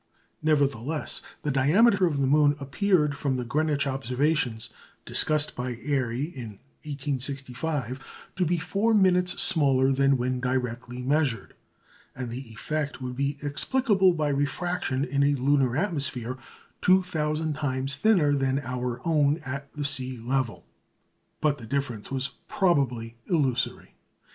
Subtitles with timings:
[0.41, 4.71] Nevertheless, the diameter of the moon appeared from the Greenwich observations
[5.05, 7.99] discussed by Airy in 1865
[8.35, 8.95] to be 4"
[9.27, 11.53] smaller than when directly measured;
[12.15, 16.35] and the effect would be explicable by refraction in a lunar atmosphere
[16.81, 20.65] 2,000 times thinner than our own at the sea level.
[21.41, 23.93] But the difference was probably illusory.